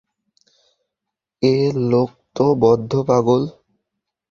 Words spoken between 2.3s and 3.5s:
তো বদ্ধ পাগল!